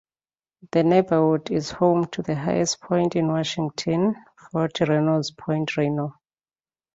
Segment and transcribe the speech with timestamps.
[0.71, 4.15] The neighborhood is home to the highest point in Washington,
[4.51, 6.15] Fort Reno's Point Reno.